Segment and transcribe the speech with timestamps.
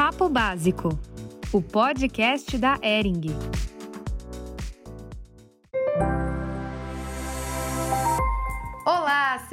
[0.00, 0.98] Papo Básico,
[1.52, 3.20] o podcast da Ering.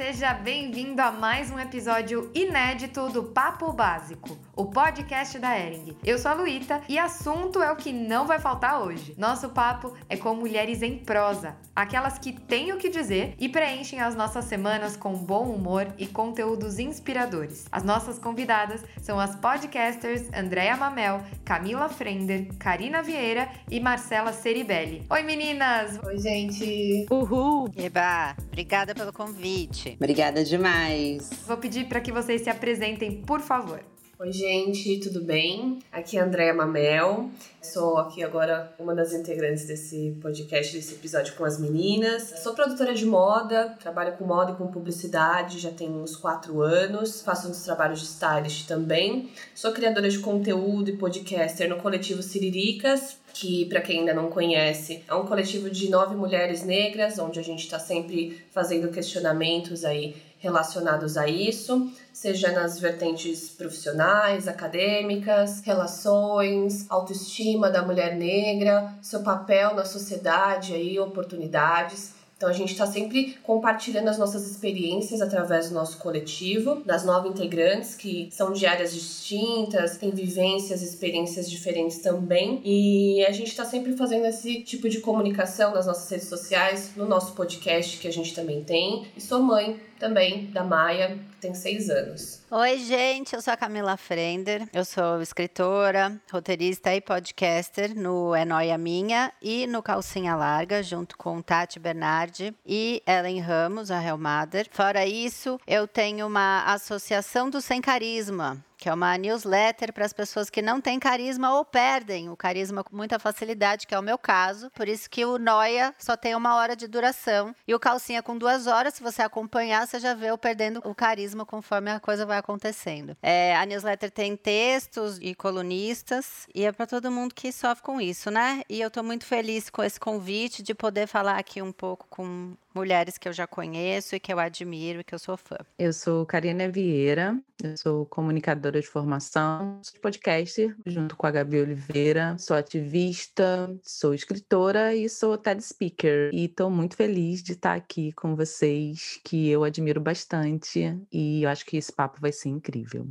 [0.08, 5.94] Seja bem-vindo a mais um episódio inédito do Papo Básico, o podcast da Ering.
[6.02, 9.14] Eu sou a Luíta e assunto é o que não vai faltar hoje.
[9.18, 14.00] Nosso papo é com mulheres em prosa, aquelas que têm o que dizer e preenchem
[14.00, 17.66] as nossas semanas com bom humor e conteúdos inspiradores.
[17.70, 25.04] As nossas convidadas são as podcasters Andréa Mamel, Camila Frender, Karina Vieira e Marcela Ceribelli.
[25.10, 26.00] Oi meninas!
[26.02, 27.04] Oi gente!
[27.10, 27.70] Uhul!
[27.76, 28.34] Eba!
[28.46, 29.97] Obrigada pelo convite.
[29.98, 31.28] Obrigada demais.
[31.44, 33.82] Vou pedir para que vocês se apresentem, por favor.
[34.20, 35.78] Oi, gente, tudo bem?
[35.92, 37.30] Aqui é a Andréa Mamel.
[37.62, 42.34] Sou aqui agora uma das integrantes desse podcast, desse episódio com as meninas.
[42.42, 47.22] Sou produtora de moda, trabalho com moda e com publicidade já tem uns quatro anos.
[47.22, 49.30] Faço uns trabalhos de stylist também.
[49.54, 55.04] Sou criadora de conteúdo e podcaster no coletivo Siriricas, que, para quem ainda não conhece,
[55.06, 60.16] é um coletivo de nove mulheres negras, onde a gente está sempre fazendo questionamentos aí
[60.38, 69.74] relacionados a isso, seja nas vertentes profissionais, acadêmicas, relações, autoestima da mulher negra, seu papel
[69.74, 72.17] na sociedade aí, oportunidades.
[72.38, 77.28] Então a gente está sempre compartilhando as nossas experiências através do nosso coletivo, das nove
[77.28, 82.60] integrantes que são de áreas distintas, têm vivências, experiências diferentes também.
[82.64, 87.08] E a gente está sempre fazendo esse tipo de comunicação nas nossas redes sociais, no
[87.08, 89.08] nosso podcast que a gente também tem.
[89.16, 92.42] E sou mãe também da Maia, que tem seis anos.
[92.50, 98.44] Oi, gente, eu sou a Camila Frender, eu sou escritora, roteirista e podcaster no É
[98.44, 104.66] Noia Minha e no Calcinha Larga, junto com Tati Bernardi e Ellen Ramos, a Helmader.
[104.70, 110.12] Fora isso, eu tenho uma associação do Sem Carisma, que é uma newsletter para as
[110.12, 114.02] pessoas que não têm carisma ou perdem o carisma com muita facilidade, que é o
[114.02, 114.70] meu caso.
[114.70, 118.38] Por isso que o Noia só tem uma hora de duração e o Calcinha com
[118.38, 118.94] duas horas.
[118.94, 123.16] Se você acompanhar, você já vê eu perdendo o carisma conforme a coisa vai acontecendo.
[123.22, 128.00] É, a newsletter tem textos e colunistas e é para todo mundo que sofre com
[128.00, 128.62] isso, né?
[128.68, 132.54] E eu estou muito feliz com esse convite de poder falar aqui um pouco com
[132.74, 135.56] mulheres que eu já conheço e que eu admiro e que eu sou fã.
[135.78, 141.60] Eu sou Karina Vieira, eu sou comunicadora de formação, sou podcaster junto com a Gabi
[141.60, 146.30] Oliveira, sou ativista, sou escritora e sou TED Speaker.
[146.32, 151.48] E estou muito feliz de estar aqui com vocês, que eu admiro bastante e eu
[151.48, 153.08] acho que esse papo vai ser incrível.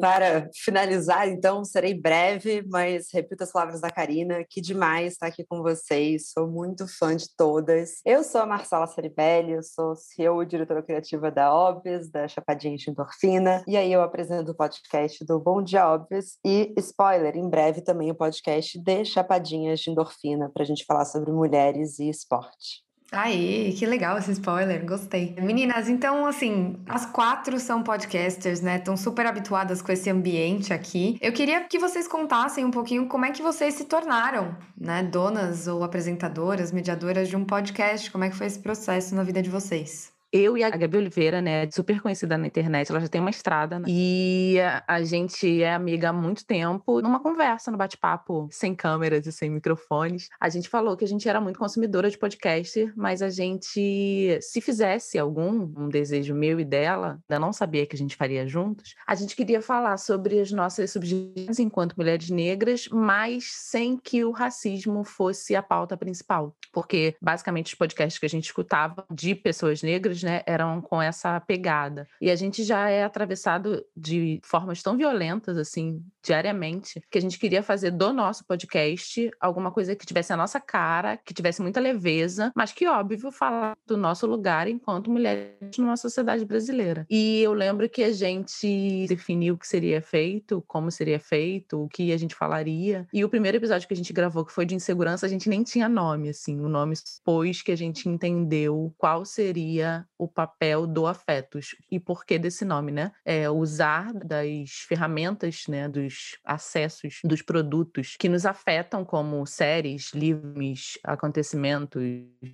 [0.00, 5.44] Para finalizar, então, serei breve, mas repito as palavras da Karina, que demais estar aqui
[5.44, 8.00] com vocês, sou muito fã de todas.
[8.04, 12.76] Eu sou a Marcela Ceribelli, eu sou CEO e diretora criativa da Óbvias, da Chapadinha
[12.76, 17.48] de Endorfina, e aí eu apresento o podcast do Bom Dia Óbvias e, spoiler, em
[17.48, 22.08] breve também o podcast de Chapadinhas de Endorfina, para a gente falar sobre mulheres e
[22.08, 22.83] esporte.
[23.14, 25.34] Aí, que legal esse spoiler, gostei.
[25.40, 28.76] Meninas, então, assim, as quatro são podcasters, né?
[28.76, 31.16] Estão super habituadas com esse ambiente aqui.
[31.20, 35.02] Eu queria que vocês contassem um pouquinho como é que vocês se tornaram, né?
[35.02, 38.10] Donas ou apresentadoras, mediadoras de um podcast.
[38.10, 40.13] Como é que foi esse processo na vida de vocês?
[40.34, 43.78] Eu e a Gabi Oliveira, né, super conhecida na internet, ela já tem uma estrada,
[43.78, 43.86] né?
[43.88, 44.56] e
[44.88, 47.00] a gente é amiga há muito tempo.
[47.00, 51.28] Numa conversa, no bate-papo, sem câmeras e sem microfones, a gente falou que a gente
[51.28, 56.64] era muito consumidora de podcast, mas a gente, se fizesse algum, um desejo meu e
[56.64, 60.50] dela, ainda não sabia que a gente faria juntos, a gente queria falar sobre as
[60.50, 66.56] nossas subjetividades enquanto mulheres negras, mas sem que o racismo fosse a pauta principal.
[66.72, 71.38] Porque, basicamente, os podcasts que a gente escutava de pessoas negras né, eram com essa
[71.40, 72.06] pegada.
[72.20, 77.38] E a gente já é atravessado de formas tão violentas, assim, diariamente, que a gente
[77.38, 81.80] queria fazer do nosso podcast alguma coisa que tivesse a nossa cara, que tivesse muita
[81.80, 87.06] leveza, mas que, óbvio, falar do nosso lugar enquanto mulheres numa sociedade brasileira.
[87.10, 91.88] E eu lembro que a gente definiu o que seria feito, como seria feito, o
[91.88, 93.06] que a gente falaria.
[93.12, 95.62] E o primeiro episódio que a gente gravou, que foi de insegurança, a gente nem
[95.62, 101.06] tinha nome, assim, o nome depois que a gente entendeu qual seria o papel do
[101.06, 103.12] afetos e por que desse nome, né?
[103.24, 110.98] É usar das ferramentas, né, dos acessos dos produtos que nos afetam como séries, livros,
[111.02, 112.02] acontecimentos,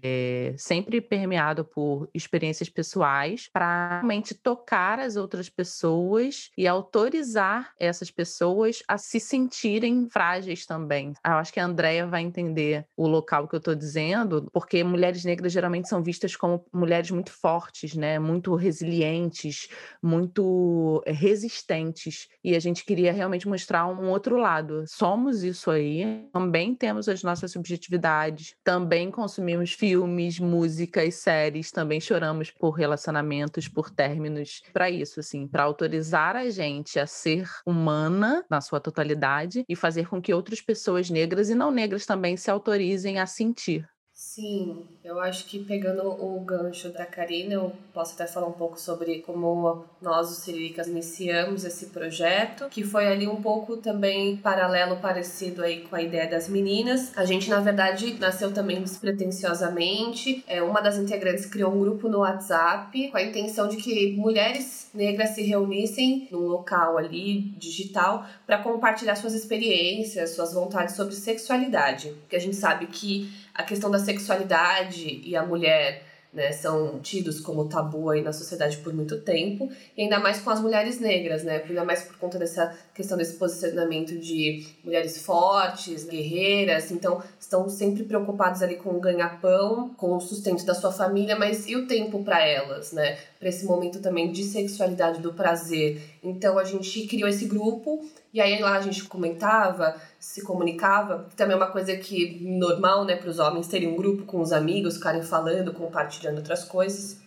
[0.02, 8.10] é, sempre permeado por experiências pessoais para realmente tocar as outras pessoas e autorizar essas
[8.10, 11.12] pessoas a se sentirem frágeis também.
[11.24, 15.24] Eu acho que a Andrea vai entender o local que eu estou dizendo, porque mulheres
[15.24, 18.16] negras geralmente são vistas como mulheres muito fortes fortes, né?
[18.18, 19.68] Muito resilientes,
[20.00, 22.28] muito eh, resistentes.
[22.44, 24.84] E a gente queria realmente mostrar um outro lado.
[24.86, 32.52] Somos isso aí, também temos as nossas subjetividades, também consumimos filmes, músicas, séries, também choramos
[32.52, 38.60] por relacionamentos, por términos, para isso, assim, para autorizar a gente a ser humana na
[38.60, 43.18] sua totalidade e fazer com que outras pessoas negras e não negras também se autorizem
[43.18, 43.88] a sentir.
[44.32, 48.78] Sim, eu acho que pegando o gancho da Karina, eu posso até falar um pouco
[48.78, 55.00] sobre como nós, os Siriricas, iniciamos esse projeto, que foi ali um pouco também paralelo,
[55.00, 57.10] parecido aí com a ideia das meninas.
[57.18, 60.44] A gente, na verdade, nasceu também despretensiosamente.
[60.46, 64.89] É, uma das integrantes criou um grupo no WhatsApp com a intenção de que mulheres
[64.92, 72.10] negras se reunissem num local ali digital para compartilhar suas experiências, suas vontades sobre sexualidade.
[72.20, 77.40] Porque a gente sabe que a questão da sexualidade e a mulher né, são tidos
[77.40, 81.42] como tabu aí na sociedade por muito tempo, e ainda mais com as mulheres negras,
[81.42, 87.68] né, ainda mais por conta dessa questão desse posicionamento de mulheres fortes, guerreiras, então estão
[87.68, 91.86] sempre preocupadas ali com o ganha-pão, com o sustento da sua família, mas e o
[91.86, 96.00] tempo para elas, né, para esse momento também de sexualidade, do prazer.
[96.22, 101.54] Então a gente criou esse grupo e aí lá a gente comentava, se comunicava, também
[101.54, 104.96] é uma coisa que normal, né, para os homens terem um grupo com os amigos,
[104.96, 107.18] ficarem falando, compartilhando outras coisas.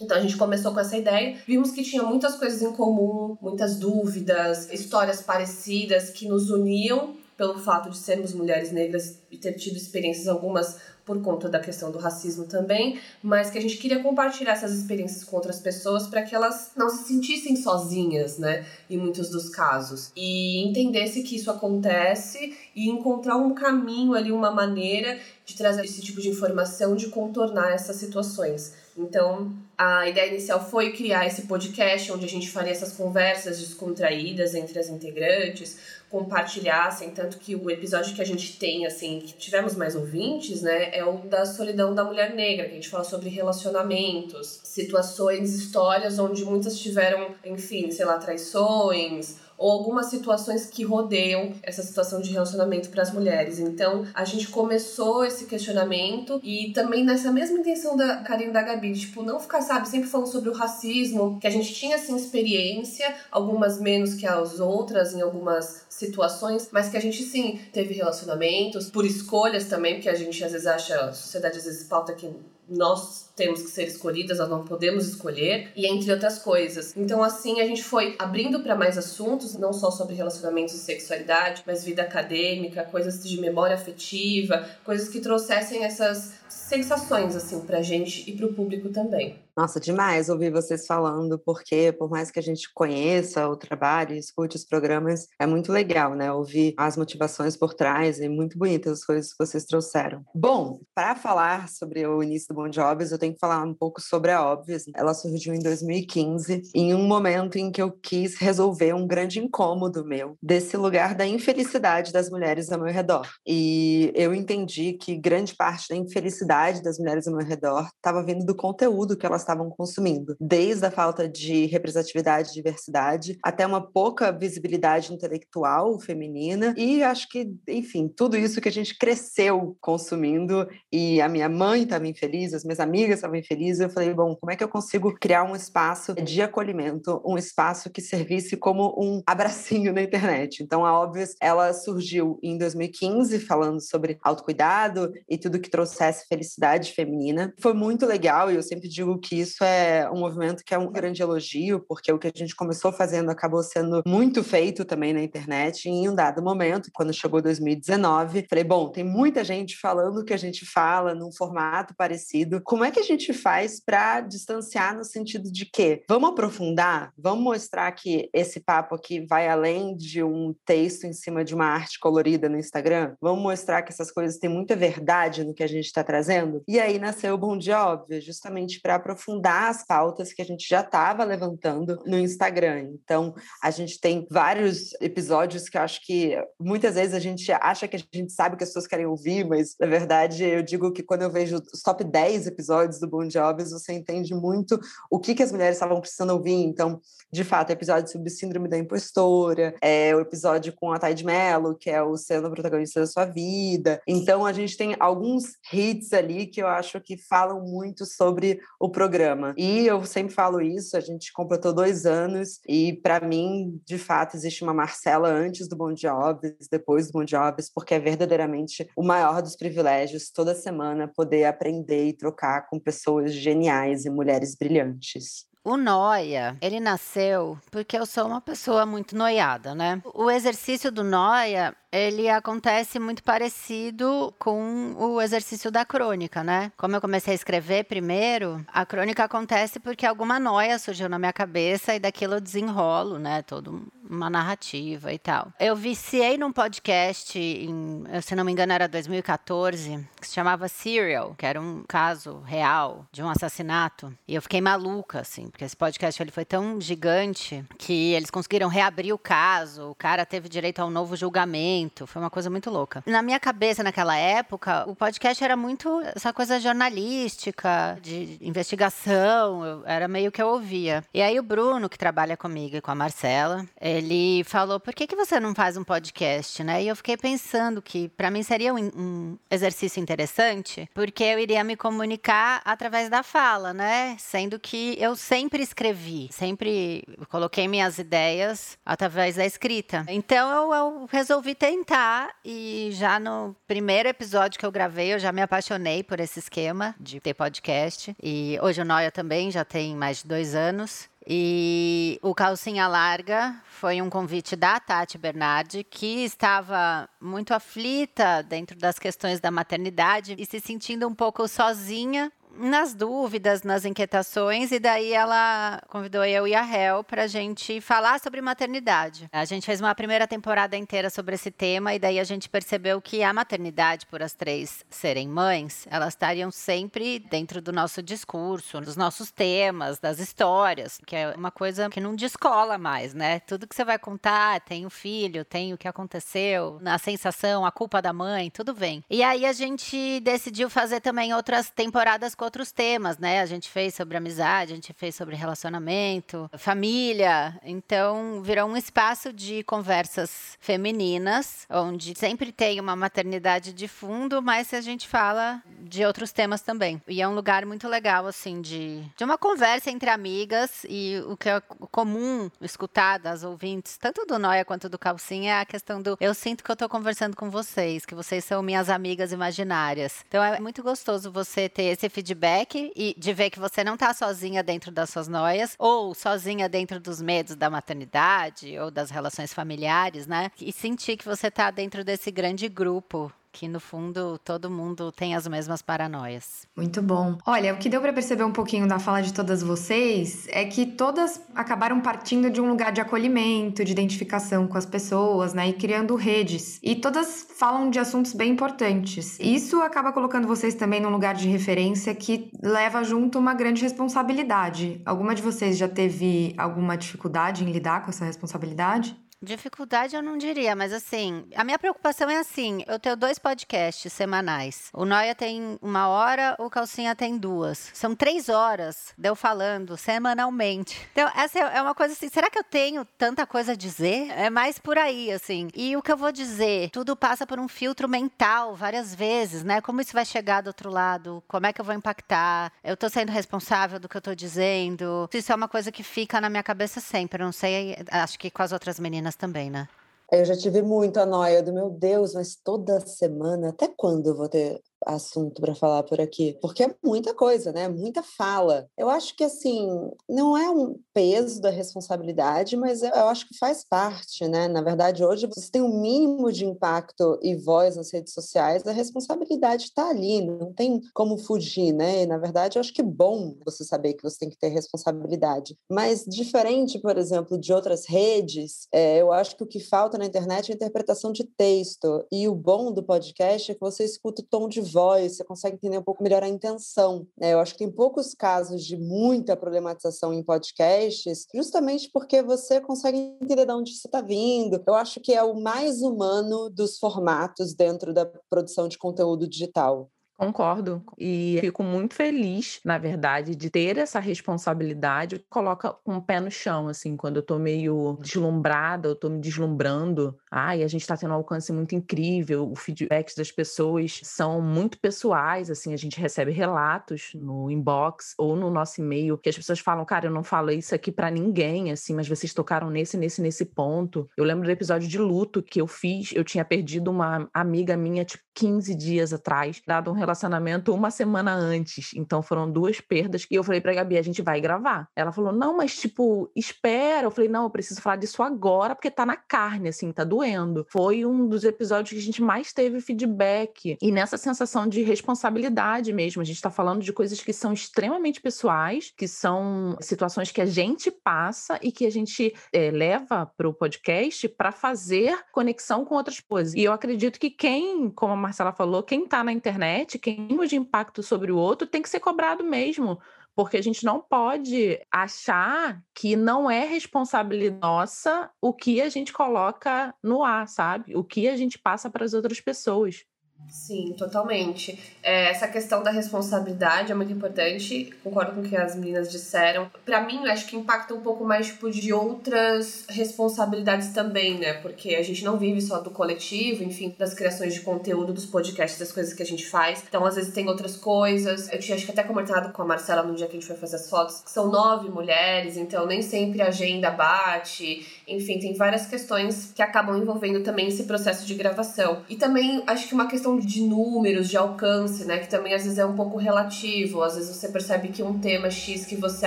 [0.00, 3.76] Então a gente começou com essa ideia, vimos que tinha muitas coisas em comum, muitas
[3.76, 9.76] dúvidas, histórias parecidas que nos uniam pelo fato de sermos mulheres negras e ter tido
[9.76, 14.52] experiências algumas por conta da questão do racismo também, mas que a gente queria compartilhar
[14.52, 19.28] essas experiências com outras pessoas para que elas não se sentissem sozinhas, né, em muitos
[19.28, 20.12] dos casos.
[20.14, 26.00] E entendesse que isso acontece e encontrar um caminho ali, uma maneira de trazer esse
[26.00, 28.72] tipo de informação, de contornar essas situações.
[28.96, 34.54] Então, a ideia inicial foi criar esse podcast onde a gente faria essas conversas descontraídas
[34.54, 35.78] entre as integrantes,
[36.12, 40.94] compartilhassem, tanto que o episódio que a gente tem, assim, que tivemos mais ouvintes, né,
[40.94, 46.18] é o da solidão da mulher negra, que a gente fala sobre relacionamentos, situações, histórias
[46.18, 52.32] onde muitas tiveram, enfim, sei lá, traições, ou algumas situações que rodeiam essa situação de
[52.32, 53.60] relacionamento para as mulheres.
[53.60, 58.92] Então, a gente começou esse questionamento e também nessa mesma intenção da Karine da Gabi,
[58.92, 63.14] tipo, não ficar, sabe, sempre falando sobre o racismo, que a gente tinha assim experiência,
[63.30, 68.90] algumas menos que as outras em algumas situações, mas que a gente sim teve relacionamentos
[68.90, 72.28] por escolhas também, porque a gente às vezes acha, a sociedade às vezes pauta que
[72.76, 76.94] nós temos que ser escolhidas, nós não podemos escolher, e entre outras coisas.
[76.96, 81.62] Então, assim, a gente foi abrindo para mais assuntos, não só sobre relacionamentos e sexualidade,
[81.66, 86.32] mas vida acadêmica, coisas de memória afetiva, coisas que trouxessem essas
[86.72, 89.38] sensações, assim, pra gente e pro público também.
[89.54, 94.56] Nossa, demais ouvir vocês falando, porque por mais que a gente conheça o trabalho escute
[94.56, 96.32] os programas, é muito legal, né?
[96.32, 100.24] Ouvir as motivações por trás e muito bonitas as coisas que vocês trouxeram.
[100.34, 104.00] Bom, para falar sobre o início do Bon Jobs, eu tenho que falar um pouco
[104.00, 104.84] sobre a Óbvias.
[104.96, 110.02] Ela surgiu em 2015, em um momento em que eu quis resolver um grande incômodo
[110.02, 113.28] meu, desse lugar da infelicidade das mulheres ao meu redor.
[113.46, 118.44] E eu entendi que grande parte da infelicidade das mulheres ao meu redor estava vindo
[118.44, 123.80] do conteúdo que elas estavam consumindo, desde a falta de representatividade e diversidade até uma
[123.80, 130.68] pouca visibilidade intelectual feminina e acho que, enfim, tudo isso que a gente cresceu consumindo
[130.92, 134.52] e a minha mãe estava infeliz, as minhas amigas estavam infelizes, eu falei, bom, como
[134.52, 139.22] é que eu consigo criar um espaço de acolhimento, um espaço que servisse como um
[139.26, 140.62] abracinho na internet?
[140.62, 146.51] Então, a Óbvias, ela surgiu em 2015 falando sobre autocuidado e tudo que trouxesse felicidade
[146.94, 147.52] feminina.
[147.60, 150.78] Foi muito legal e eu sempre digo que que isso é um movimento que é
[150.78, 155.14] um grande elogio, porque o que a gente começou fazendo acabou sendo muito feito também
[155.14, 155.88] na internet.
[155.88, 160.24] E em um dado momento, quando chegou 2019, falei: bom, tem muita gente falando o
[160.24, 162.60] que a gente fala num formato parecido.
[162.62, 167.42] Como é que a gente faz para distanciar no sentido de que vamos aprofundar, vamos
[167.42, 171.98] mostrar que esse papo aqui vai além de um texto em cima de uma arte
[171.98, 173.14] colorida no Instagram?
[173.18, 176.41] Vamos mostrar que essas coisas têm muita verdade no que a gente está trazendo?
[176.68, 180.68] E aí nasceu o Bom Dia Óbvio, justamente para aprofundar as pautas que a gente
[180.68, 182.90] já estava levantando no Instagram.
[182.94, 187.88] Então, a gente tem vários episódios que eu acho que muitas vezes a gente acha
[187.88, 191.02] que a gente sabe que as pessoas querem ouvir, mas na verdade eu digo que
[191.02, 194.78] quando eu vejo os top 10 episódios do Bon Jobs, você entende muito
[195.10, 196.52] o que, que as mulheres estavam precisando ouvir.
[196.52, 197.00] Então,
[197.32, 201.88] de fato, episódio sobre síndrome da impostora, é o episódio com a Tide Mello, que
[201.88, 204.00] é o sendo protagonista da sua vida.
[204.06, 208.88] Então, a gente tem alguns hits ali que eu acho que falam muito sobre o
[208.88, 209.54] programa.
[209.56, 214.36] E eu sempre falo isso, a gente completou dois anos e para mim, de fato,
[214.36, 219.02] existe uma Marcela antes do Bom Jobs, depois do Bom Jobs, porque é verdadeiramente o
[219.02, 225.46] maior dos privilégios toda semana poder aprender e trocar com pessoas geniais e mulheres brilhantes.
[225.64, 230.02] O Noia, ele nasceu porque eu sou uma pessoa muito noiada, né?
[230.12, 236.72] O exercício do Noia ele acontece muito parecido com o exercício da crônica, né?
[236.76, 241.32] Como eu comecei a escrever primeiro, a crônica acontece porque alguma noia surgiu na minha
[241.32, 243.42] cabeça e daquilo eu desenrolo, né?
[243.42, 245.52] Todo uma narrativa e tal.
[245.58, 251.34] Eu viciei num podcast, em, se não me engano era 2014, que se chamava Serial,
[251.36, 254.12] que era um caso real de um assassinato.
[254.28, 258.68] E eu fiquei maluca, assim, porque esse podcast ele foi tão gigante que eles conseguiram
[258.68, 262.70] reabrir o caso, o cara teve direito a um novo julgamento foi uma coisa muito
[262.70, 263.02] louca.
[263.06, 270.08] Na minha cabeça, naquela época, o podcast era muito essa coisa jornalística, de investigação, era
[270.08, 271.04] meio que eu ouvia.
[271.12, 275.06] E aí o Bruno, que trabalha comigo e com a Marcela, ele falou: por que,
[275.06, 276.82] que você não faz um podcast, né?
[276.82, 281.64] E eu fiquei pensando que para mim seria um, um exercício interessante, porque eu iria
[281.64, 284.16] me comunicar através da fala, né?
[284.18, 290.04] Sendo que eu sempre escrevi, sempre coloquei minhas ideias através da escrita.
[290.08, 295.18] Então eu, eu resolvi ter tentar e já no primeiro episódio que eu gravei, eu
[295.18, 298.14] já me apaixonei por esse esquema de ter podcast.
[298.22, 301.08] E hoje o Noia também já tem mais de dois anos.
[301.26, 308.76] E o Calcinha Larga foi um convite da Tati Bernardi, que estava muito aflita dentro
[308.76, 314.78] das questões da maternidade e se sentindo um pouco sozinha nas dúvidas, nas inquietações, e
[314.78, 319.28] daí ela convidou eu e a Hel para a gente falar sobre maternidade.
[319.32, 323.00] A gente fez uma primeira temporada inteira sobre esse tema, e daí a gente percebeu
[323.00, 328.80] que a maternidade, por as três serem mães, elas estariam sempre dentro do nosso discurso,
[328.80, 333.40] dos nossos temas, das histórias, que é uma coisa que não descola mais, né?
[333.40, 337.72] Tudo que você vai contar, tem o filho, tem o que aconteceu, a sensação, a
[337.72, 339.04] culpa da mãe, tudo vem.
[339.10, 343.40] E aí a gente decidiu fazer também outras temporadas com outros temas, né?
[343.40, 347.56] A gente fez sobre amizade, a gente fez sobre relacionamento, família.
[347.62, 354.74] Então, virou um espaço de conversas femininas, onde sempre tem uma maternidade de fundo, mas
[354.74, 357.00] a gente fala de outros temas também.
[357.06, 361.36] E é um lugar muito legal, assim, de, de uma conversa entre amigas e o
[361.36, 361.60] que é
[361.92, 366.34] comum escutar das ouvintes, tanto do Noia quanto do Calcinha, é a questão do eu
[366.34, 370.24] sinto que eu tô conversando com vocês, que vocês são minhas amigas imaginárias.
[370.26, 373.94] Então, é muito gostoso você ter esse feedback feedback e de ver que você não
[373.94, 379.10] está sozinha dentro das suas noias ou sozinha dentro dos medos da maternidade ou das
[379.10, 380.50] relações familiares, né?
[380.60, 385.34] E sentir que você está dentro desse grande grupo que no fundo todo mundo tem
[385.34, 386.66] as mesmas paranoias.
[386.76, 387.36] Muito bom.
[387.46, 390.86] Olha, o que deu para perceber um pouquinho da fala de todas vocês é que
[390.86, 395.72] todas acabaram partindo de um lugar de acolhimento, de identificação com as pessoas, né, e
[395.74, 396.80] criando redes.
[396.82, 399.38] E todas falam de assuntos bem importantes.
[399.38, 405.00] Isso acaba colocando vocês também num lugar de referência que leva junto uma grande responsabilidade.
[405.04, 409.16] Alguma de vocês já teve alguma dificuldade em lidar com essa responsabilidade?
[409.42, 414.12] Dificuldade eu não diria, mas assim, a minha preocupação é assim: eu tenho dois podcasts
[414.12, 414.88] semanais.
[414.92, 417.90] O Noia tem uma hora, o Calcinha tem duas.
[417.92, 421.08] São três horas de eu falando semanalmente.
[421.10, 424.30] Então, essa é uma coisa assim: será que eu tenho tanta coisa a dizer?
[424.30, 425.68] É mais por aí, assim.
[425.74, 426.90] E o que eu vou dizer?
[426.90, 429.80] Tudo passa por um filtro mental várias vezes, né?
[429.80, 431.42] Como isso vai chegar do outro lado?
[431.48, 432.72] Como é que eu vou impactar?
[432.84, 435.28] Eu tô sendo responsável do que eu tô dizendo?
[435.34, 437.42] Isso é uma coisa que fica na minha cabeça sempre.
[437.42, 439.88] Eu não sei, acho que com as outras meninas também, né?
[440.30, 444.48] Eu já tive muita noia do meu Deus, mas toda semana, até quando eu vou
[444.48, 447.88] ter assunto para falar por aqui, porque é muita coisa, né?
[447.88, 448.88] Muita fala.
[448.96, 449.88] Eu acho que assim,
[450.28, 454.68] não é um peso da responsabilidade, mas eu acho que faz parte, né?
[454.68, 458.92] Na verdade, hoje você tem um mínimo de impacto e voz nas redes sociais, a
[458.92, 462.22] responsabilidade está ali, não tem como fugir, né?
[462.22, 464.68] E, na verdade, eu acho que é bom você saber que você tem que ter
[464.68, 465.76] responsabilidade.
[465.90, 470.26] Mas diferente, por exemplo, de outras redes, é, eu acho que o que falta na
[470.26, 472.24] internet é a interpretação de texto.
[472.30, 475.76] E o bom do podcast é que você escuta o tom de voz, você consegue
[475.76, 477.26] entender um pouco melhor a intenção.
[477.38, 477.52] Né?
[477.52, 483.18] Eu acho que tem poucos casos de muita problematização em podcasts, justamente porque você consegue
[483.40, 484.82] entender de onde você está vindo.
[484.86, 490.10] Eu acho que é o mais humano dos formatos dentro da produção de conteúdo digital.
[490.42, 491.04] Concordo.
[491.16, 495.44] E fico muito feliz, na verdade, de ter essa responsabilidade.
[495.48, 500.36] Coloca um pé no chão, assim, quando eu tô meio deslumbrada, eu tô me deslumbrando.
[500.54, 504.98] Ai, a gente tá tendo um alcance muito incrível, o feedback das pessoas são muito
[504.98, 509.80] pessoais, assim, a gente recebe relatos no inbox ou no nosso e-mail que as pessoas
[509.80, 513.40] falam, cara, eu não falei isso aqui para ninguém, assim, mas vocês tocaram nesse, nesse,
[513.40, 514.28] nesse ponto.
[514.36, 518.22] Eu lembro do episódio de luto que eu fiz, eu tinha perdido uma amiga minha,
[518.22, 522.10] tipo, 15 dias atrás, dado um relacionamento uma semana antes.
[522.14, 523.46] Então foram duas perdas.
[523.50, 525.08] E eu falei pra Gabi, a gente vai gravar.
[525.16, 527.26] Ela falou, não, mas tipo, espera.
[527.26, 530.41] Eu falei, não, eu preciso falar disso agora, porque tá na carne, assim, tá doendo.
[530.88, 533.96] Foi um dos episódios que a gente mais teve feedback.
[534.00, 536.42] E nessa sensação de responsabilidade mesmo.
[536.42, 540.66] A gente tá falando de coisas que são extremamente pessoais, que são situações que a
[540.66, 546.40] gente passa e que a gente é, leva pro podcast para fazer conexão com outras
[546.40, 546.74] coisas.
[546.74, 550.62] E eu acredito que quem, como a Marcela falou, quem tá na internet, quem tem
[550.66, 553.18] de impacto sobre o outro, tem que ser cobrado mesmo
[553.54, 559.32] porque a gente não pode achar que não é responsabilidade nossa o que a gente
[559.32, 561.14] coloca no ar, sabe?
[561.16, 563.24] O que a gente passa para as outras pessoas.
[563.68, 564.98] Sim, totalmente.
[565.22, 568.12] É, essa questão da responsabilidade é muito importante.
[568.22, 569.90] Concordo com o que as meninas disseram.
[570.04, 574.74] Para mim, acho que impacta um pouco mais tipo de outras responsabilidades também, né?
[574.74, 578.98] Porque a gente não vive só do coletivo, enfim, das criações de conteúdo, dos podcasts,
[578.98, 580.04] das coisas que a gente faz.
[580.06, 581.72] Então, às vezes tem outras coisas.
[581.72, 583.76] Eu tinha acho que até comentado com a Marcela no dia que a gente foi
[583.76, 588.06] fazer as fotos, que são nove mulheres, então nem sempre a agenda bate.
[588.28, 592.22] Enfim, tem várias questões que acabam envolvendo também esse processo de gravação.
[592.28, 595.38] E também acho que uma questão questão de números, de alcance, né?
[595.38, 597.22] Que também às vezes é um pouco relativo.
[597.22, 599.46] Às vezes você percebe que um tema X que você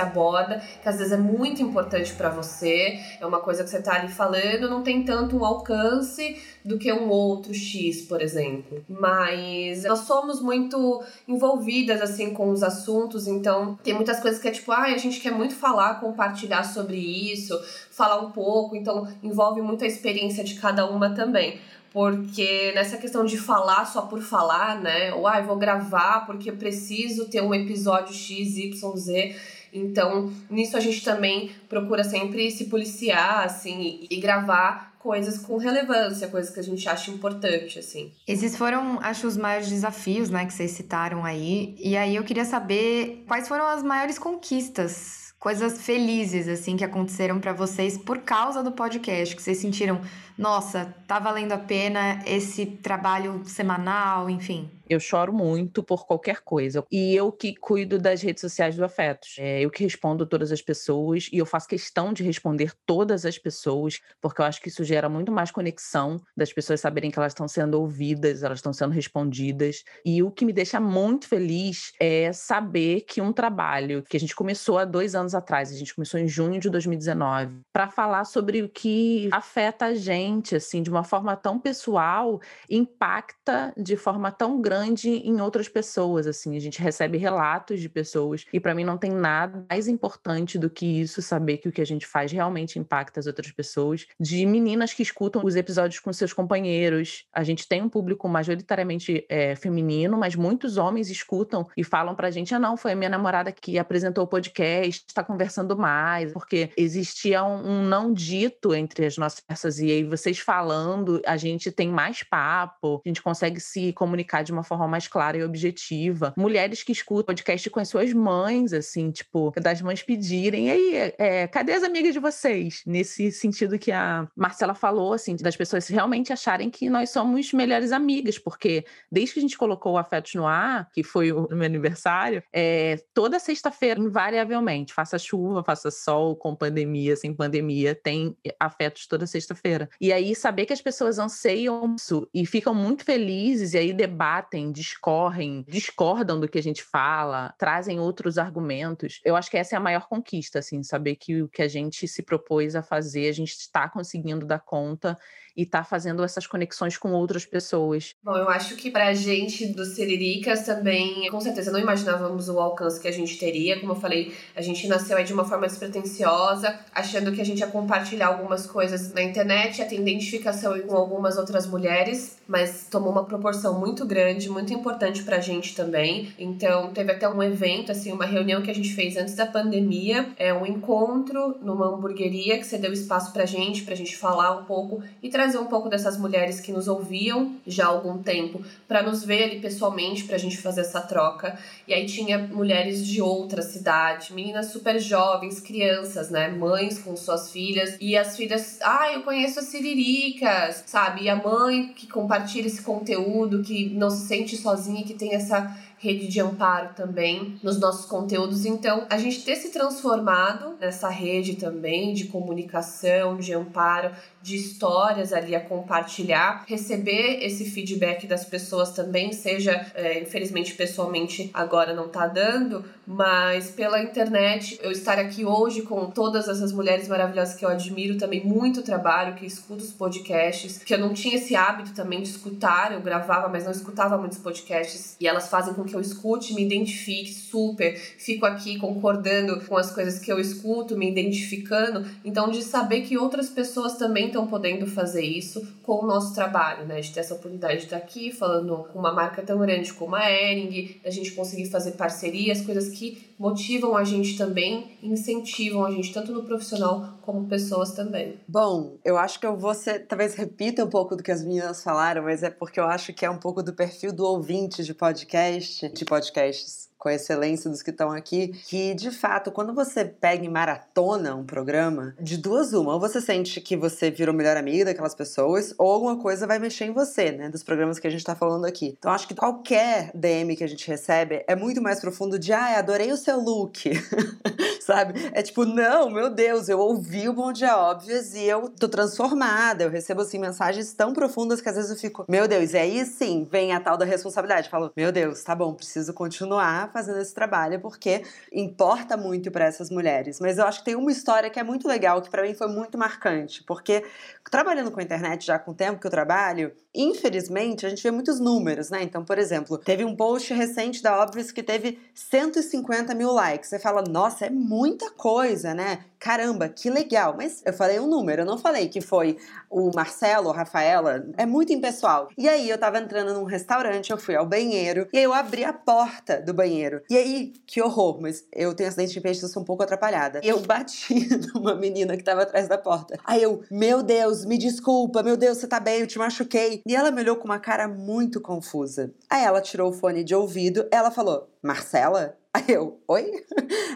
[0.00, 3.94] aborda, que às vezes é muito importante para você, é uma coisa que você tá
[3.94, 8.84] ali falando, não tem tanto um alcance do que um outro X, por exemplo.
[8.88, 14.50] Mas nós somos muito envolvidas assim com os assuntos, então tem muitas coisas que é
[14.50, 17.58] tipo, ah, a gente quer muito falar, compartilhar sobre isso,
[17.90, 21.58] falar um pouco, então envolve muito a experiência de cada uma também
[21.96, 25.14] porque nessa questão de falar só por falar, né?
[25.14, 29.34] Ou ah, vou gravar porque preciso ter um episódio X, Y, Z.
[29.72, 36.28] Então, nisso a gente também procura sempre se policiar, assim, e gravar coisas com relevância,
[36.28, 38.12] coisas que a gente acha importante, assim.
[38.28, 41.74] Esses foram, acho, os maiores desafios, né, que vocês citaram aí.
[41.78, 47.40] E aí eu queria saber quais foram as maiores conquistas, coisas felizes, assim, que aconteceram
[47.40, 50.02] para vocês por causa do podcast, que vocês sentiram
[50.38, 54.70] nossa, tá valendo a pena esse trabalho semanal, enfim?
[54.88, 56.84] Eu choro muito por qualquer coisa.
[56.92, 59.34] E eu que cuido das redes sociais do Afetos.
[59.38, 63.36] É, eu que respondo todas as pessoas e eu faço questão de responder todas as
[63.36, 67.32] pessoas, porque eu acho que isso gera muito mais conexão das pessoas saberem que elas
[67.32, 69.82] estão sendo ouvidas, elas estão sendo respondidas.
[70.04, 74.36] E o que me deixa muito feliz é saber que um trabalho que a gente
[74.36, 78.62] começou há dois anos atrás, a gente começou em junho de 2019, para falar sobre
[78.62, 84.30] o que afeta a gente gente, assim, de uma forma tão pessoal, impacta de forma
[84.30, 86.56] tão grande em outras pessoas, assim.
[86.56, 90.68] A gente recebe relatos de pessoas e para mim não tem nada mais importante do
[90.68, 94.06] que isso, saber que o que a gente faz realmente impacta as outras pessoas.
[94.18, 97.24] De meninas que escutam os episódios com seus companheiros.
[97.32, 102.30] A gente tem um público majoritariamente é, feminino, mas muitos homens escutam e falam pra
[102.30, 106.70] gente: ah, não, foi a minha namorada que apresentou o podcast, está conversando mais, porque
[106.76, 111.88] existia um, um não dito entre as nossas e aí vocês falando, a gente tem
[111.88, 116.34] mais papo, a gente consegue se comunicar de uma forma mais clara e objetiva.
[116.36, 121.12] Mulheres que escutam podcast com as suas mães, assim, tipo, das mães pedirem, e aí,
[121.18, 122.82] é, cadê as amigas de vocês?
[122.86, 127.92] Nesse sentido que a Marcela falou, assim, das pessoas realmente acharem que nós somos melhores
[127.92, 131.66] amigas, porque desde que a gente colocou o Afetos no Ar, que foi o meu
[131.66, 139.06] aniversário, é, toda sexta-feira, invariavelmente, faça chuva, faça sol, com pandemia, sem pandemia, tem afetos
[139.06, 139.88] toda sexta-feira.
[140.06, 144.70] E aí saber que as pessoas anseiam isso e ficam muito felizes e aí debatem,
[144.70, 149.20] discorrem, discordam do que a gente fala, trazem outros argumentos.
[149.24, 152.06] Eu acho que essa é a maior conquista, assim, saber que o que a gente
[152.06, 155.18] se propôs a fazer, a gente está conseguindo dar conta
[155.56, 158.10] e tá fazendo essas conexões com outras pessoas.
[158.22, 163.00] Bom, eu acho que pra gente do Siriricas também, com certeza não imaginávamos o alcance
[163.00, 163.80] que a gente teria.
[163.80, 167.60] Como eu falei, a gente nasceu aí de uma forma despretensiosa, achando que a gente
[167.60, 173.10] ia compartilhar algumas coisas na internet, ia ter identificação com algumas outras mulheres, mas tomou
[173.10, 176.32] uma proporção muito grande, muito importante pra gente também.
[176.38, 180.28] Então, teve até um evento, assim, uma reunião que a gente fez antes da pandemia,
[180.36, 184.64] é um encontro numa hamburgueria que você deu espaço pra gente, pra gente falar um
[184.64, 188.60] pouco e trazer trazer um pouco dessas mulheres que nos ouviam já há algum tempo
[188.88, 191.56] para nos ver ali pessoalmente, para a gente fazer essa troca.
[191.86, 196.48] E aí tinha mulheres de outra cidade, meninas super jovens, crianças, né?
[196.48, 197.96] Mães com suas filhas.
[198.00, 201.22] E as filhas, ah, eu conheço as siriricas, sabe?
[201.22, 205.76] E a mãe que compartilha esse conteúdo, que não se sente sozinha, que tem essa
[205.98, 208.64] rede de amparo também nos nossos conteúdos.
[208.66, 214.10] Então, a gente ter se transformado nessa rede também de comunicação, de amparo,
[214.46, 221.50] de histórias ali a compartilhar, receber esse feedback das pessoas também, seja, é, infelizmente, pessoalmente
[221.52, 227.08] agora não tá dando, mas pela internet, eu estar aqui hoje com todas essas mulheres
[227.08, 231.34] maravilhosas que eu admiro também muito trabalho, que escuto os podcasts, que eu não tinha
[231.34, 235.74] esse hábito também de escutar, eu gravava, mas não escutava muitos podcasts, e elas fazem
[235.74, 240.38] com que eu escute, me identifique super, fico aqui concordando com as coisas que eu
[240.38, 246.04] escuto, me identificando, então de saber que outras pessoas também estão podendo fazer isso com
[246.04, 247.00] o nosso trabalho, né?
[247.00, 250.30] De ter essa oportunidade de estar aqui falando com uma marca tão grande como a
[250.30, 256.12] Ering, a gente conseguir fazer parcerias, coisas que motivam a gente também, incentivam a gente
[256.12, 258.38] tanto no profissional como pessoas também.
[258.48, 261.82] Bom, eu acho que eu vou ser, talvez repita um pouco do que as meninas
[261.82, 264.94] falaram, mas é porque eu acho que é um pouco do perfil do ouvinte de
[264.94, 270.04] podcast, de podcasts com a excelência dos que estão aqui, que de fato, quando você
[270.04, 274.56] pega em maratona um programa, de duas uma, ou você sente que você virou melhor
[274.56, 278.10] amiga daquelas pessoas, ou alguma coisa vai mexer em você, né, dos programas que a
[278.10, 278.94] gente tá falando aqui.
[278.98, 282.78] Então acho que qualquer DM que a gente recebe é muito mais profundo de, ah,
[282.78, 283.90] adorei o seu look,
[284.86, 285.30] sabe?
[285.32, 289.82] É tipo, não, meu Deus, eu ouvi o Bom Dia Óbvias e eu tô transformada,
[289.82, 293.04] eu recebo, assim, mensagens tão profundas que às vezes eu fico, meu Deus, e aí
[293.04, 297.34] sim, vem a tal da responsabilidade, falo, meu Deus, tá bom, preciso continuar fazendo esse
[297.34, 298.22] trabalho porque
[298.52, 300.38] importa muito para essas mulheres.
[300.38, 302.68] Mas eu acho que tem uma história que é muito legal, que para mim foi
[302.68, 304.04] muito marcante, porque
[304.48, 308.12] trabalhando com a internet já com o tempo que eu trabalho, infelizmente a gente vê
[308.12, 309.02] muitos números, né?
[309.02, 313.68] Então, por exemplo, teve um post recente da Obvious que teve 150 mil likes.
[313.68, 316.04] Você fala, nossa, é muita coisa, né?
[316.18, 317.34] Caramba, que legal.
[317.36, 319.38] Mas eu falei um número, eu não falei que foi
[319.70, 321.26] o Marcelo, a Rafaela.
[321.36, 322.28] É muito impessoal.
[322.36, 325.64] E aí eu tava entrando num restaurante, eu fui ao banheiro, e aí eu abri
[325.64, 327.00] a porta do banheiro.
[327.08, 330.40] E aí, que horror, mas eu tenho acidente de peixe, eu sou um pouco atrapalhada.
[330.42, 333.18] E eu bati numa menina que tava atrás da porta.
[333.24, 336.82] Aí eu, meu Deus, me desculpa, meu Deus, você tá bem, eu te machuquei.
[336.86, 339.10] E ela me olhou com uma cara muito confusa.
[339.30, 342.36] Aí ela tirou o fone de ouvido, ela falou: Marcela?
[342.56, 343.44] Aí eu, oi?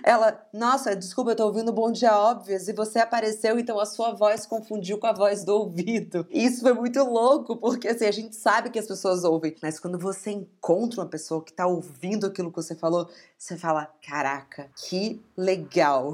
[0.04, 4.12] Ela, nossa, desculpa, eu tô ouvindo Bom Dia Óbvias e você apareceu, então a sua
[4.12, 6.26] voz confundiu com a voz do ouvido.
[6.28, 9.80] E isso foi muito louco, porque assim, a gente sabe que as pessoas ouvem, mas
[9.80, 14.68] quando você encontra uma pessoa que tá ouvindo aquilo que você falou, você fala, caraca,
[14.76, 16.12] que legal.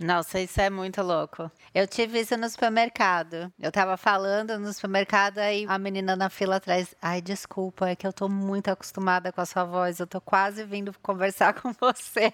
[0.00, 1.50] Nossa, isso é muito louco.
[1.74, 3.52] Eu tive isso no supermercado.
[3.60, 8.06] Eu tava falando no supermercado, aí a menina na fila atrás, ai, desculpa, é que
[8.06, 12.32] eu tô muito acostumada com a sua voz, eu tô quase vindo conversar com você.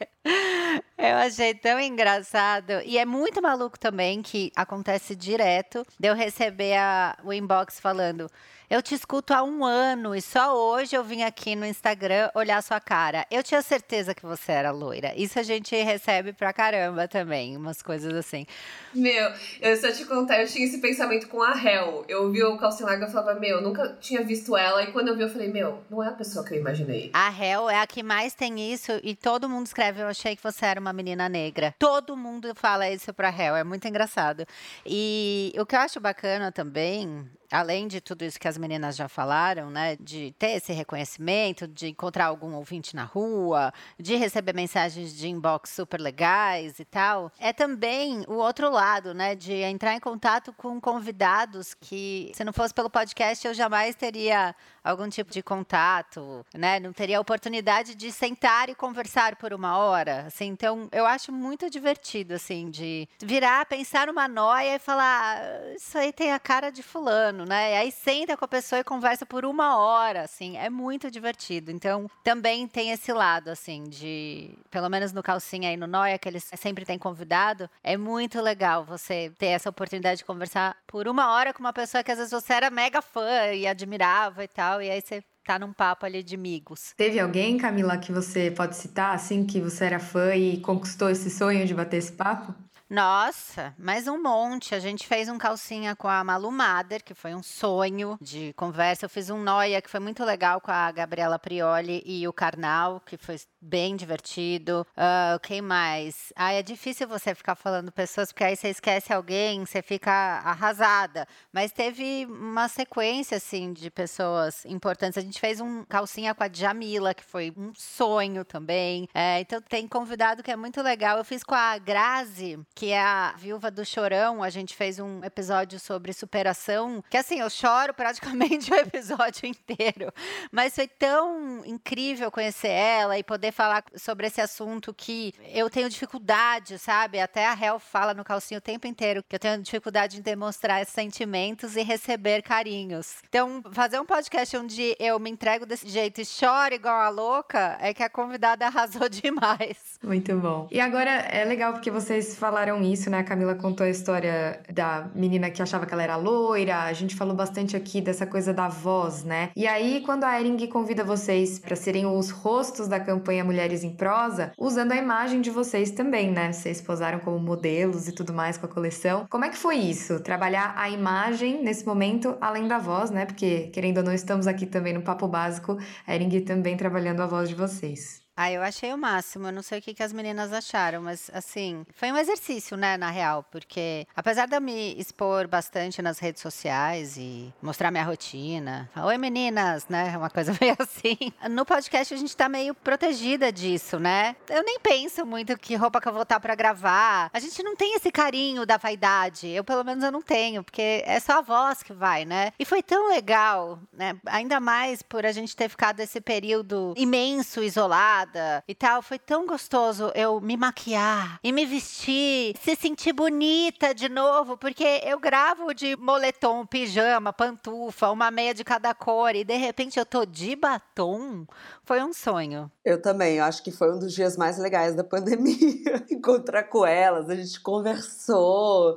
[0.97, 2.81] Eu achei tão engraçado.
[2.85, 8.31] E é muito maluco também que acontece direto de eu receber a, o inbox falando.
[8.71, 12.63] Eu te escuto há um ano e só hoje eu vim aqui no Instagram olhar
[12.63, 13.27] sua cara.
[13.29, 15.13] Eu tinha certeza que você era loira.
[15.17, 18.47] Isso a gente recebe pra caramba também, umas coisas assim.
[18.95, 22.05] Meu, eu só te contar, eu tinha esse pensamento com a Hel.
[22.07, 24.85] Eu ouvi o Calcin Larga e falava, meu, eu nunca tinha visto ela.
[24.85, 27.11] E quando eu vi, eu falei, meu, não é a pessoa que eu imaginei.
[27.13, 30.43] A Hel é a que mais tem isso e todo mundo escreve, eu achei que
[30.45, 31.75] você era uma menina negra.
[31.77, 34.47] Todo mundo fala isso pra Hel, é muito engraçado.
[34.87, 39.09] E o que eu acho bacana também além de tudo isso que as meninas já
[39.09, 45.15] falaram, né, de ter esse reconhecimento, de encontrar algum ouvinte na rua, de receber mensagens
[45.15, 50.01] de inbox super legais e tal, é também o outro lado, né, de entrar em
[50.01, 55.43] contato com convidados que, se não fosse pelo podcast, eu jamais teria algum tipo de
[55.43, 56.81] contato, né?
[56.81, 60.47] Não teria a oportunidade de sentar e conversar por uma hora, assim.
[60.47, 65.97] Então, eu acho muito divertido, assim, de virar, pensar numa noia e falar, ah, isso
[65.99, 67.73] aí tem a cara de fulano, né?
[67.73, 70.57] E aí senta com a pessoa e conversa por uma hora, assim.
[70.57, 71.71] É muito divertido.
[71.71, 76.29] Então, também tem esse lado, assim, de, pelo menos no calcinha aí no noia, que
[76.29, 81.33] eles sempre têm convidado, é muito legal você ter essa oportunidade de conversar por uma
[81.33, 84.70] hora com uma pessoa que às vezes você era mega fã e admirava e tal
[84.81, 86.93] e aí você tá num papo ali de amigos.
[86.97, 91.31] Teve alguém, Camila, que você pode citar, assim, que você era fã e conquistou esse
[91.31, 92.55] sonho de bater esse papo?
[92.91, 94.75] Nossa, mais um monte.
[94.75, 99.05] A gente fez um calcinha com a Malu Mader, que foi um sonho de conversa.
[99.05, 103.01] Eu fiz um noia que foi muito legal com a Gabriela Prioli e o Karnal,
[103.07, 104.85] que foi bem divertido.
[104.97, 106.33] Uh, quem mais?
[106.35, 111.29] Ah, é difícil você ficar falando pessoas, porque aí você esquece alguém, você fica arrasada.
[111.53, 115.17] Mas teve uma sequência, assim, de pessoas importantes.
[115.17, 119.07] A gente fez um calcinha com a Jamila, que foi um sonho também.
[119.15, 121.19] É, então tem convidado que é muito legal.
[121.19, 124.43] Eu fiz com a Grazi, que é a viúva do Chorão.
[124.43, 130.11] A gente fez um episódio sobre superação, que assim, eu choro praticamente o episódio inteiro.
[130.51, 135.91] Mas foi tão incrível conhecer ela e poder falar sobre esse assunto que eu tenho
[135.91, 137.21] dificuldade, sabe?
[137.21, 140.87] Até a Hel fala no calcinho o tempo inteiro que eu tenho dificuldade em demonstrar
[140.87, 143.17] sentimentos e receber carinhos.
[143.29, 147.77] Então, fazer um podcast onde eu me entrego desse jeito e choro igual a louca
[147.79, 149.90] é que a convidada arrasou demais.
[150.03, 150.67] Muito bom.
[150.71, 153.19] E agora é legal porque vocês falaram isso, né?
[153.19, 156.85] A Camila contou a história da menina que achava que ela era loira.
[156.85, 159.51] A gente falou bastante aqui dessa coisa da voz, né?
[159.55, 163.91] E aí, quando a Ering convida vocês para serem os rostos da campanha Mulheres em
[163.91, 166.51] Prosa, usando a imagem de vocês também, né?
[166.51, 169.27] Vocês posaram como modelos e tudo mais com a coleção.
[169.29, 170.19] Como é que foi isso?
[170.21, 173.27] Trabalhar a imagem nesse momento, além da voz, né?
[173.27, 177.27] Porque, querendo ou não, estamos aqui também no Papo Básico, a Ering também trabalhando a
[177.27, 178.20] voz de vocês.
[178.43, 179.49] Ah, eu achei o máximo.
[179.49, 182.97] Eu não sei o que, que as meninas acharam, mas assim, foi um exercício, né,
[182.97, 188.03] na real, porque apesar de eu me expor bastante nas redes sociais e mostrar minha
[188.03, 191.19] rotina, oi meninas, né, uma coisa meio assim.
[191.51, 194.35] No podcast a gente tá meio protegida disso, né?
[194.49, 197.29] Eu nem penso muito que roupa que eu vou estar para gravar.
[197.35, 199.49] A gente não tem esse carinho da vaidade.
[199.49, 202.55] Eu pelo menos eu não tenho, porque é só a voz que vai, né?
[202.59, 204.17] E foi tão legal, né?
[204.25, 209.03] Ainda mais por a gente ter ficado esse período imenso isolado maquiada e tal.
[209.03, 215.03] Foi tão gostoso eu me maquiar e me vestir, se sentir bonita de novo, porque
[215.05, 220.07] eu gravo de moletom, pijama, pantufa, uma meia de cada cor e de repente eu
[220.07, 221.47] tô de batom.
[221.85, 222.71] Foi um sonho.
[222.85, 226.05] Eu também, eu acho que foi um dos dias mais legais da pandemia.
[226.11, 228.97] Encontrar com elas, a gente conversou,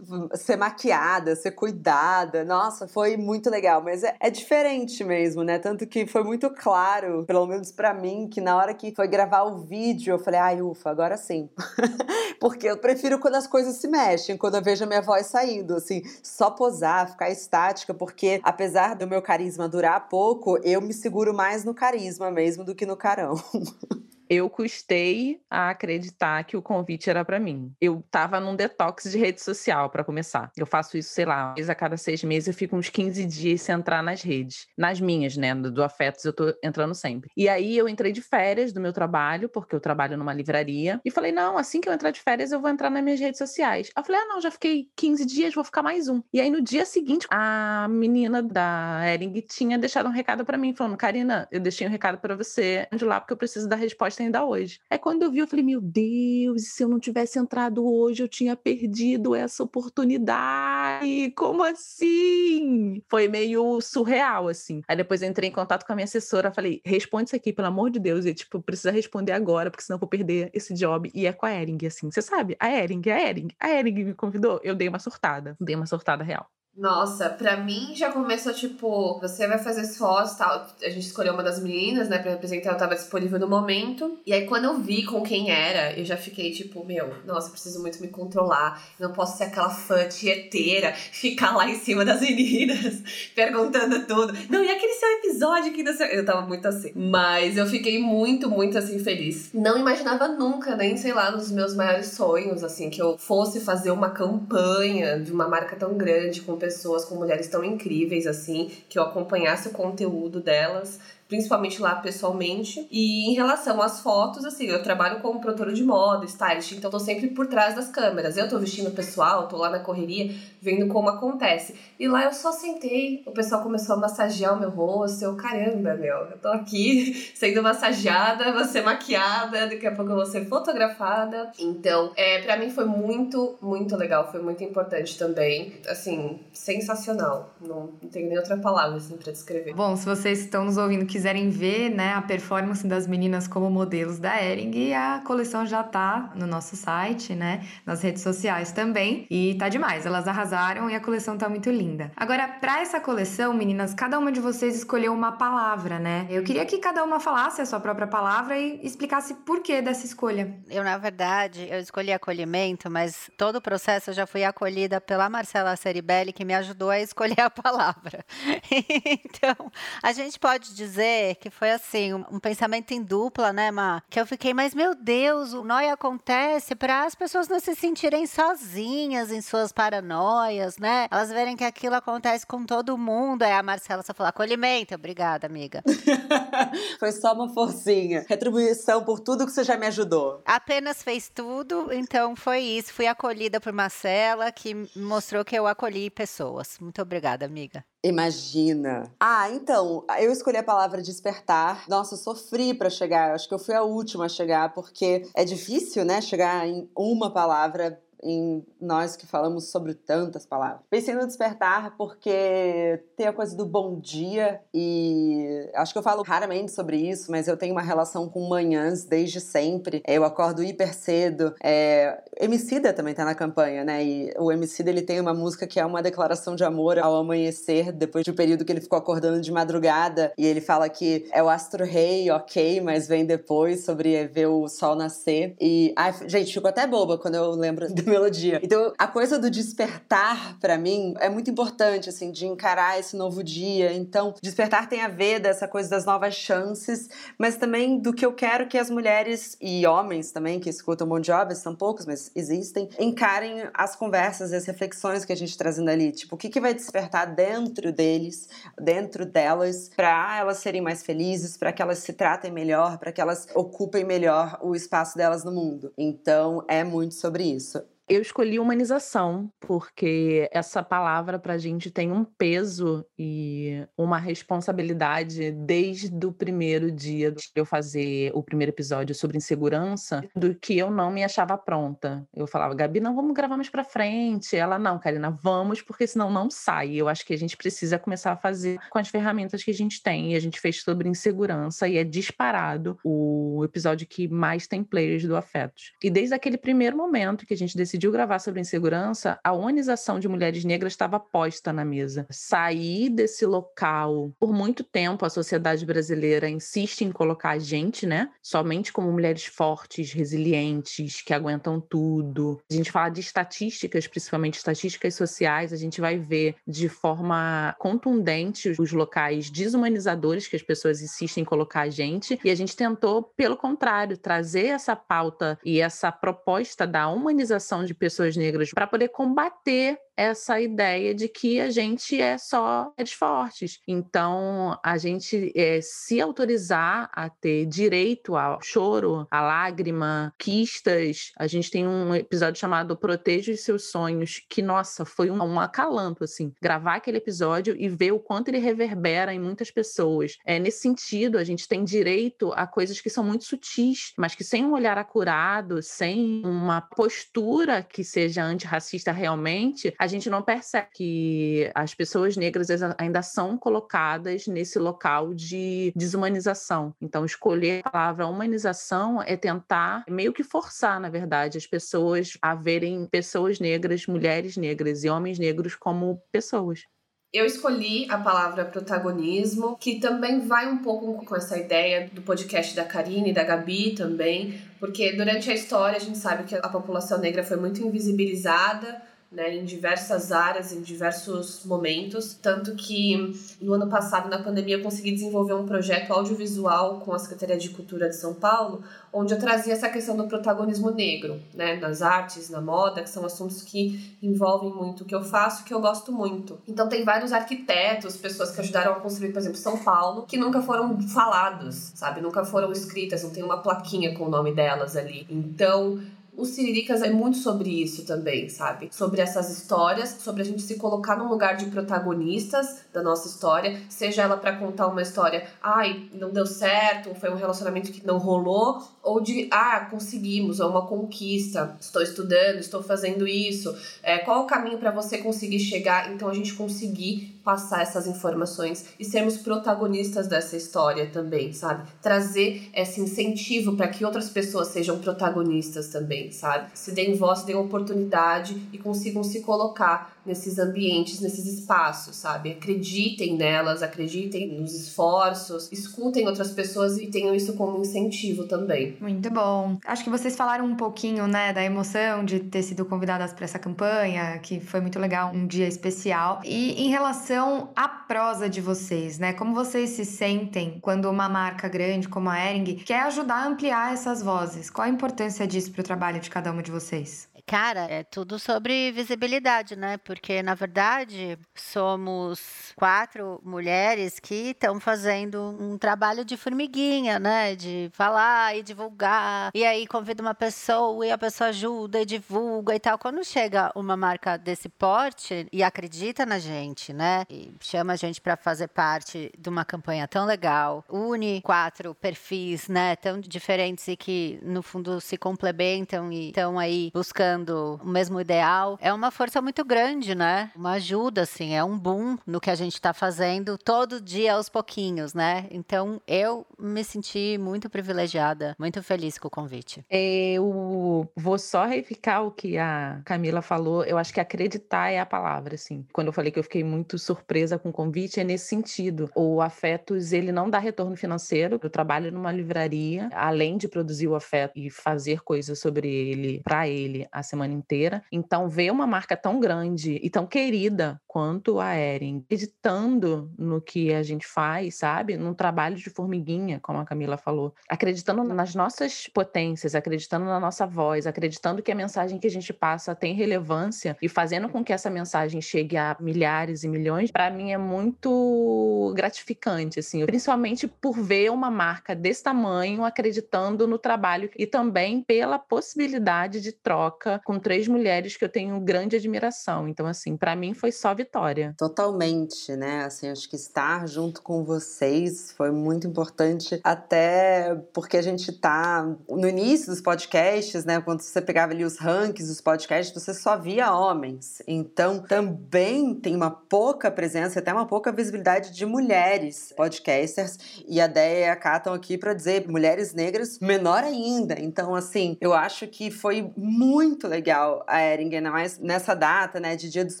[0.34, 2.44] ser maquiada, ser cuidada.
[2.44, 5.58] Nossa, foi muito legal, mas é, é diferente mesmo, né?
[5.58, 9.42] Tanto que foi muito claro, pelo menos para mim, que na hora que foi gravar
[9.42, 11.48] o vídeo, eu falei, ai, ufa, agora sim.
[12.40, 15.74] Porque eu prefiro quando as coisas se mexem, quando eu vejo a minha voz saindo,
[15.74, 21.34] assim, só posar, ficar estática, porque apesar do meu carisma durar pouco, eu me seguro
[21.34, 23.34] mais no carisma mesmo do que no carão.
[24.30, 27.72] eu custei a acreditar que o convite era para mim.
[27.80, 30.52] Eu tava num detox de rede social para começar.
[30.56, 33.74] Eu faço isso, sei lá, a cada seis meses eu fico uns 15 dias sem
[33.74, 34.68] entrar nas redes.
[34.78, 35.52] Nas minhas, né?
[35.52, 37.28] Do Afetos eu tô entrando sempre.
[37.36, 41.10] E aí eu entrei de férias do meu trabalho, porque eu trabalho numa livraria, e
[41.10, 43.90] falei, não, assim que eu entrar de férias eu vou entrar nas minhas redes sociais.
[43.96, 46.22] Eu falei, ah, não, já fiquei 15 dias, vou ficar mais um.
[46.32, 50.72] E aí no dia seguinte, a menina da Ering tinha deixado um recado para mim,
[50.72, 54.19] falando, Karina, eu deixei um recado para você de lá porque eu preciso da resposta
[54.22, 54.78] ainda hoje.
[54.90, 58.28] É quando eu vi, eu falei, meu Deus, se eu não tivesse entrado hoje, eu
[58.28, 61.30] tinha perdido essa oportunidade.
[61.36, 63.02] Como assim?
[63.08, 64.82] Foi meio surreal, assim.
[64.88, 67.68] Aí depois eu entrei em contato com a minha assessora, falei, responde isso aqui, pelo
[67.68, 68.26] amor de Deus.
[68.26, 71.10] E, tipo, precisa responder agora, porque senão eu vou perder esse job.
[71.14, 72.10] E é com a Ering, assim.
[72.10, 72.56] Você sabe?
[72.58, 74.60] A Ering, a Ering, a Ering me convidou.
[74.62, 75.56] Eu dei uma surtada.
[75.60, 76.48] Dei uma surtada real.
[76.76, 80.66] Nossa, pra mim já começou tipo, você vai fazer fotos tal.
[80.82, 84.18] A gente escolheu uma das meninas, né, pra representar, ela tava disponível no momento.
[84.24, 87.80] E aí quando eu vi com quem era, eu já fiquei tipo, meu, nossa, preciso
[87.80, 88.82] muito me controlar.
[88.98, 93.02] não posso ser aquela fã tieteira, ficar lá em cima das meninas,
[93.34, 94.32] perguntando tudo.
[94.48, 96.18] Não, e aquele seu episódio que sei.
[96.18, 96.92] Eu tava muito assim.
[96.94, 99.50] Mas eu fiquei muito, muito assim, feliz.
[99.52, 103.90] Não imaginava nunca, nem, sei lá, nos meus maiores sonhos, assim, que eu fosse fazer
[103.90, 108.98] uma campanha de uma marca tão grande com pessoas com mulheres tão incríveis assim, que
[108.98, 112.86] eu acompanhasse o conteúdo delas principalmente lá pessoalmente.
[112.90, 116.98] E em relação às fotos, assim, eu trabalho como produtora de moda, stylist, então tô
[116.98, 118.36] sempre por trás das câmeras.
[118.36, 121.76] Eu tô vestindo o pessoal, tô lá na correria, vendo como acontece.
[121.98, 125.94] E lá eu só sentei, o pessoal começou a massagear o meu rosto, eu, caramba,
[125.94, 131.52] meu, eu tô aqui sendo massageada, ser maquiada, daqui a pouco eu vou ser fotografada.
[131.60, 135.74] Então, é, para mim foi muito, muito legal, foi muito importante também.
[135.88, 137.54] Assim, sensacional.
[137.60, 139.72] Não, não tenho nem outra palavra assim pra descrever.
[139.74, 143.68] Bom, se vocês estão nos ouvindo que quiserem ver, né, a performance das meninas como
[143.68, 149.26] modelos da Ering, a coleção já tá no nosso site, né, nas redes sociais também.
[149.30, 152.10] E tá demais, elas arrasaram e a coleção tá muito linda.
[152.16, 156.26] Agora, para essa coleção, meninas, cada uma de vocês escolheu uma palavra, né?
[156.30, 160.06] Eu queria que cada uma falasse a sua própria palavra e explicasse por que dessa
[160.06, 160.58] escolha.
[160.70, 165.28] Eu, na verdade, eu escolhi acolhimento, mas todo o processo eu já fui acolhida pela
[165.28, 168.24] Marcela Ceribelli, que me ajudou a escolher a palavra.
[168.70, 169.70] então,
[170.02, 171.09] a gente pode dizer
[171.40, 174.02] que foi assim, um, um pensamento em dupla, né, Ma?
[174.08, 178.26] Que eu fiquei, mas meu Deus, o nóia acontece para as pessoas não se sentirem
[178.26, 181.06] sozinhas em suas paranoias, né?
[181.10, 183.42] Elas verem que aquilo acontece com todo mundo.
[183.42, 184.94] Aí a Marcela só falou, acolhimento.
[184.94, 185.82] Obrigada, amiga.
[186.98, 188.24] foi só uma forcinha.
[188.28, 190.42] Retribuição por tudo que você já me ajudou.
[190.44, 192.92] Apenas fez tudo, então foi isso.
[192.92, 196.78] Fui acolhida por Marcela, que mostrou que eu acolhi pessoas.
[196.80, 197.84] Muito obrigada, amiga.
[198.02, 199.12] Imagina.
[199.20, 201.84] Ah, então, eu escolhi a palavra despertar.
[201.86, 203.34] Nossa, eu sofri para chegar.
[203.34, 207.30] Acho que eu fui a última a chegar, porque é difícil, né, chegar em uma
[207.30, 210.80] palavra em nós que falamos sobre tantas palavras.
[210.88, 216.22] Pensei no despertar porque tem a coisa do bom dia e acho que eu falo
[216.22, 220.02] raramente sobre isso, mas eu tenho uma relação com manhãs desde sempre.
[220.06, 221.54] Eu acordo hiper cedo.
[221.62, 224.04] É, Emicida também tá na campanha, né?
[224.04, 227.92] E o Emicida ele tem uma música que é uma declaração de amor ao amanhecer,
[227.92, 231.42] depois de um período que ele ficou acordando de madrugada e ele fala que é
[231.42, 235.54] o astro rei, ok, mas vem depois sobre ver o sol nascer.
[235.60, 238.60] E, ai, gente, ficou até boba quando eu lembro melodia.
[238.62, 243.42] Então, a coisa do despertar, para mim, é muito importante, assim, de encarar esse novo
[243.42, 243.92] dia.
[243.92, 248.32] Então, despertar tem a ver dessa coisa das novas chances, mas também do que eu
[248.32, 252.88] quero que as mulheres e homens também que escutam Bon Jovi, são poucos, mas existem,
[252.98, 256.12] encarem as conversas e as reflexões que a gente trazendo ali.
[256.12, 258.48] Tipo, o que, que vai despertar dentro deles,
[258.80, 263.20] dentro delas, para elas serem mais felizes, para que elas se tratem melhor, para que
[263.20, 265.92] elas ocupem melhor o espaço delas no mundo.
[265.96, 267.82] Então, é muito sobre isso.
[268.10, 275.52] Eu escolhi humanização, porque essa palavra para a gente tem um peso e uma responsabilidade
[275.52, 280.90] desde o primeiro dia de eu fazer o primeiro episódio sobre insegurança, do que eu
[280.90, 282.26] não me achava pronta.
[282.34, 284.56] Eu falava, Gabi, não vamos gravar mais para frente.
[284.56, 286.96] Ela, não, Karina, vamos, porque senão não sai.
[286.96, 290.02] Eu acho que a gente precisa começar a fazer com as ferramentas que a gente
[290.02, 290.32] tem.
[290.32, 295.22] E a gente fez sobre insegurança e é disparado o episódio que mais tem players
[295.22, 295.92] do Afetos.
[296.02, 300.18] E desde aquele primeiro momento que a gente decidiu decidiu gravar sobre insegurança, a humanização
[300.18, 302.26] de mulheres negras estava posta na mesa.
[302.30, 308.30] Sair desse local, por muito tempo, a sociedade brasileira insiste em colocar a gente, né,
[308.42, 312.58] somente como mulheres fortes, resilientes, que aguentam tudo.
[312.70, 318.74] A gente fala de estatísticas, principalmente estatísticas sociais, a gente vai ver de forma contundente
[318.78, 323.22] os locais desumanizadores que as pessoas insistem em colocar a gente, e a gente tentou,
[323.36, 329.08] pelo contrário, trazer essa pauta e essa proposta da humanização de pessoas negras para poder
[329.08, 333.80] combater essa ideia de que a gente é só mulheres fortes.
[333.88, 341.32] Então, a gente é, se autorizar a ter direito ao choro, à lágrima, quistas.
[341.38, 345.58] A gente tem um episódio chamado Proteja os Seus Sonhos, que, nossa, foi um, um
[345.58, 346.52] acalanto, assim.
[346.60, 350.36] Gravar aquele episódio e ver o quanto ele reverbera em muitas pessoas.
[350.44, 354.44] É, nesse sentido, a gente tem direito a coisas que são muito sutis, mas que
[354.44, 360.88] sem um olhar acurado, sem uma postura que seja antirracista realmente, a gente não percebe
[360.94, 362.68] que as pessoas negras
[362.98, 366.94] ainda são colocadas nesse local de desumanização.
[367.00, 372.54] Então, escolher a palavra humanização é tentar meio que forçar, na verdade, as pessoas a
[372.54, 376.84] verem pessoas negras, mulheres negras e homens negros como pessoas.
[377.32, 382.74] Eu escolhi a palavra protagonismo, que também vai um pouco com essa ideia do podcast
[382.74, 386.68] da Karine e da Gabi também, porque durante a história a gente sabe que a
[386.68, 392.34] população negra foi muito invisibilizada né, em diversas áreas, em diversos momentos.
[392.34, 397.18] Tanto que no ano passado, na pandemia, eu consegui desenvolver um projeto audiovisual com a
[397.18, 401.76] Secretaria de Cultura de São Paulo, onde eu trazia essa questão do protagonismo negro, né,
[401.76, 405.72] nas artes, na moda, que são assuntos que envolvem muito o que eu faço, que
[405.72, 406.58] eu gosto muito.
[406.66, 410.60] Então tem vários arquitetos, pessoas que ajudaram a construir, por exemplo, São Paulo, que nunca
[410.60, 412.20] foram falados, sabe?
[412.20, 415.24] Nunca foram escritas, não tem uma plaquinha com o nome delas ali.
[415.30, 416.00] Então,
[416.40, 418.88] o Siriricas é muito sobre isso também, sabe?
[418.90, 423.78] Sobre essas histórias, sobre a gente se colocar num lugar de protagonistas da nossa história,
[423.88, 428.16] seja ela para contar uma história, ai, não deu certo, foi um relacionamento que não
[428.16, 434.44] rolou, ou de, ah, conseguimos, é uma conquista, estou estudando, estou fazendo isso, é, qual
[434.44, 436.12] o caminho para você conseguir chegar?
[436.12, 441.82] Então a gente conseguir passar essas informações e sermos protagonistas dessa história também, sabe?
[442.00, 446.70] Trazer esse incentivo para que outras pessoas sejam protagonistas também, sabe?
[446.74, 452.52] Se deem voz, deem oportunidade e consigam se colocar nesses ambientes, nesses espaços, sabe?
[452.52, 458.96] Acreditem nelas, acreditem nos esforços, escutem outras pessoas e tenham isso como incentivo também.
[459.00, 459.76] Muito bom.
[459.84, 463.58] Acho que vocês falaram um pouquinho, né, da emoção de ter sido convidadas para essa
[463.58, 466.40] campanha, que foi muito legal, um dia especial.
[466.44, 469.32] E em relação à prosa de vocês, né?
[469.32, 473.92] Como vocês se sentem quando uma marca grande como a Ering quer ajudar a ampliar
[473.92, 474.70] essas vozes?
[474.70, 477.28] Qual a importância disso para o trabalho de cada uma de vocês?
[477.50, 479.96] Cara, é tudo sobre visibilidade, né?
[479.96, 487.56] Porque, na verdade, somos quatro mulheres que estão fazendo um trabalho de formiguinha, né?
[487.56, 489.50] De falar e divulgar.
[489.52, 492.96] E aí convida uma pessoa e a pessoa ajuda e divulga e tal.
[492.96, 497.24] Quando chega uma marca desse porte e acredita na gente, né?
[497.28, 502.68] E chama a gente para fazer parte de uma campanha tão legal, une quatro perfis,
[502.68, 502.94] né?
[502.94, 508.20] Tão diferentes e que, no fundo, se complementam e estão aí buscando buscando o mesmo
[508.20, 510.50] ideal, é uma força muito grande, né?
[510.54, 514.48] Uma ajuda, assim, é um boom no que a gente está fazendo todo dia aos
[514.48, 515.46] pouquinhos, né?
[515.50, 519.84] Então eu me senti muito privilegiada, muito feliz com o convite.
[519.90, 523.84] Eu vou só reificar o que a Camila falou.
[523.84, 525.86] Eu acho que acreditar é a palavra, assim.
[525.92, 529.10] Quando eu falei que eu fiquei muito surpresa com o convite, é nesse sentido.
[529.14, 531.58] O Afetos, ele não dá retorno financeiro.
[531.62, 536.68] Eu trabalho numa livraria, além de produzir o afeto e fazer coisas sobre ele, para
[536.68, 538.02] ele, a semana inteira.
[538.10, 543.92] Então, ver uma marca tão grande e tão querida quanto a Ering, acreditando no que
[543.92, 545.16] a gente faz, sabe?
[545.16, 550.66] Num trabalho de formiguinha, como a Camila falou, acreditando nas nossas potências, acreditando na nossa
[550.66, 554.72] voz, acreditando que a mensagem que a gente passa tem relevância e fazendo com que
[554.72, 560.92] essa mensagem chegue a milhares e milhões, para mim é muito gratificante, assim, principalmente por
[560.92, 567.38] ver uma marca desse tamanho acreditando no trabalho e também pela possibilidade de troca com
[567.38, 569.66] três mulheres que eu tenho grande admiração.
[569.68, 571.54] Então, assim, para mim foi só vitória.
[571.56, 572.84] Totalmente, né?
[572.84, 578.86] Assim, acho que estar junto com vocês foi muito importante, até porque a gente tá
[579.08, 580.80] no início dos podcasts, né?
[580.80, 584.42] Quando você pegava ali os rankings dos podcasts, você só via homens.
[584.46, 590.38] Então, também tem uma pouca presença, até uma pouca visibilidade de mulheres podcasters.
[590.66, 594.38] E a Déia e a Ká estão aqui para dizer mulheres negras menor ainda.
[594.38, 599.56] Então, assim, eu acho que foi muito legal a Ering, ainda mais nessa data, né,
[599.56, 600.00] de Dia dos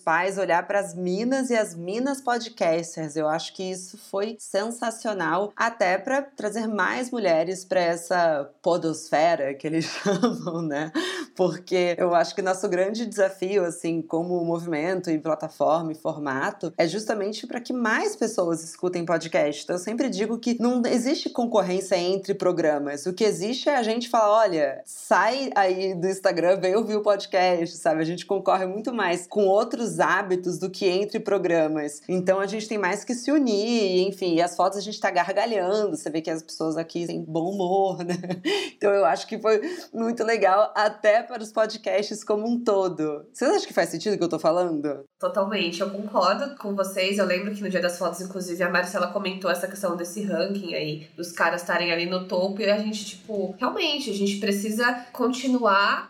[0.00, 3.16] Pais, olhar para as minas e as minas podcasters.
[3.16, 9.66] Eu acho que isso foi sensacional, até para trazer mais mulheres para essa podosfera que
[9.66, 10.92] eles chamam, né?
[11.36, 16.86] Porque eu acho que nosso grande desafio, assim, como movimento e plataforma e formato, é
[16.86, 19.64] justamente para que mais pessoas escutem podcast.
[19.64, 23.06] Então, eu sempre digo que não existe concorrência entre programas.
[23.06, 27.02] O que existe é a gente falar: olha, sai aí do Instagram, vem ouvir o
[27.02, 28.00] podcast, sabe?
[28.00, 32.02] A gente concorre muito mais com outros hábitos do que entre programas.
[32.08, 35.10] Então a gente tem mais que se unir, enfim, e as fotos a gente tá
[35.10, 38.14] gargalhando, você vê que as pessoas aqui têm bom humor, né?
[38.76, 39.60] Então eu acho que foi
[39.92, 43.26] muito legal até para os podcasts como um todo.
[43.32, 45.04] Vocês acham que faz sentido o que eu tô falando?
[45.18, 47.18] Totalmente, eu concordo com vocês.
[47.18, 50.74] Eu lembro que no dia das fotos, inclusive, a Marcela comentou essa questão desse ranking
[50.74, 55.06] aí, dos caras estarem ali no topo, e a gente, tipo, realmente, a gente precisa
[55.12, 56.06] continuar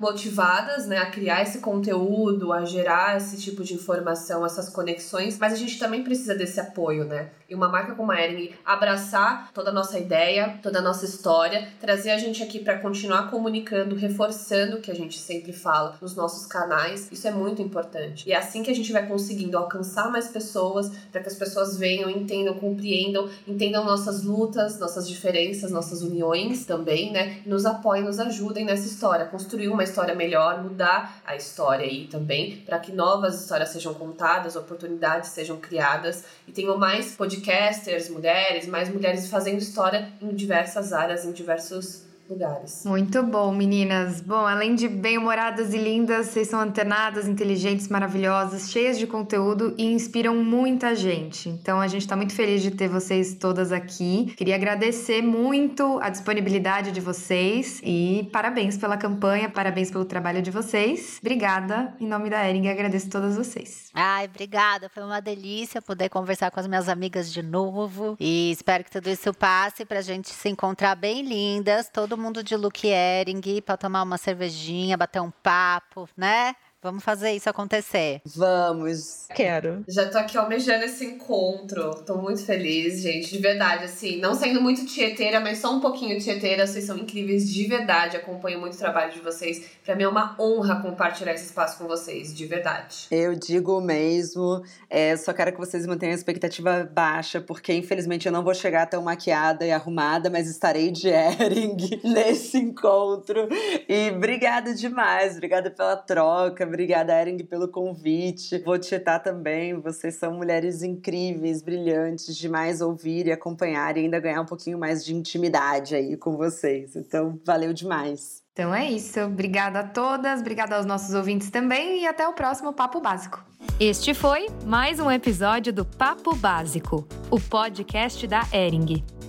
[0.87, 5.57] né, a criar esse conteúdo, a gerar esse tipo de informação, essas conexões, mas a
[5.57, 7.31] gente também precisa desse apoio, né?
[7.49, 11.69] E uma marca como a Ering abraçar toda a nossa ideia, toda a nossa história,
[11.81, 16.15] trazer a gente aqui para continuar comunicando, reforçando o que a gente sempre fala nos
[16.15, 18.29] nossos canais, isso é muito importante.
[18.29, 21.77] E é assim que a gente vai conseguindo alcançar mais pessoas, para que as pessoas
[21.77, 27.41] venham, entendam, compreendam, entendam nossas lutas, nossas diferenças, nossas uniões também, né?
[27.45, 32.59] Nos apoiem, nos ajudem nessa história, construir uma história melhor, mudar a história aí também,
[32.59, 36.25] para que novas histórias sejam contadas, oportunidades sejam criadas.
[36.47, 42.85] E tenham mais podcasters, mulheres, mais mulheres fazendo história em diversas áreas, em diversos lugares.
[42.87, 44.21] Muito bom, meninas.
[44.21, 49.85] Bom, além de bem-humoradas e lindas, vocês são antenadas, inteligentes, maravilhosas, cheias de conteúdo e
[49.85, 51.49] inspiram muita gente.
[51.49, 54.33] Então a gente está muito feliz de ter vocês todas aqui.
[54.37, 60.51] Queria agradecer muito a disponibilidade de vocês e parabéns pela campanha, parabéns pelo trabalho de
[60.51, 61.19] vocês.
[61.21, 61.95] Obrigada.
[62.01, 63.91] Em nome da Ering, agradeço todas vocês.
[63.93, 64.89] Ai, obrigada.
[64.89, 68.17] Foi uma delícia poder conversar com as minhas amigas de novo.
[68.21, 71.89] E espero que tudo isso passe pra gente se encontrar bem lindas.
[71.93, 76.55] Todo mundo de look Ering para tomar uma cervejinha, bater um papo, né?
[76.83, 78.23] Vamos fazer isso acontecer.
[78.25, 79.27] Vamos.
[79.35, 79.85] Quero.
[79.87, 81.95] Já tô aqui almejando esse encontro.
[82.07, 83.31] Tô muito feliz, gente.
[83.31, 86.67] De verdade, assim, não sendo muito tieteira, mas só um pouquinho tieteira.
[86.67, 88.17] Vocês são incríveis de verdade.
[88.17, 89.63] Acompanho muito o trabalho de vocês.
[89.85, 93.09] Pra mim é uma honra compartilhar esse espaço com vocês, de verdade.
[93.11, 94.63] Eu digo mesmo.
[94.89, 98.87] É, só quero que vocês mantenham a expectativa baixa, porque infelizmente eu não vou chegar
[98.87, 103.49] tão maquiada e arrumada, mas estarei de Ering nesse encontro.
[103.87, 105.35] E obrigada demais.
[105.35, 106.70] Obrigada pela troca.
[106.71, 108.59] Obrigada, Ering, pelo convite.
[108.59, 109.75] Vou tietar também.
[109.81, 115.05] Vocês são mulheres incríveis, brilhantes, demais ouvir e acompanhar e ainda ganhar um pouquinho mais
[115.05, 116.95] de intimidade aí com vocês.
[116.95, 118.43] Então, valeu demais.
[118.53, 119.21] Então é isso.
[119.21, 123.45] Obrigada a todas, obrigada aos nossos ouvintes também e até o próximo Papo Básico.
[123.79, 129.20] Este foi mais um episódio do Papo Básico, o podcast da Ering.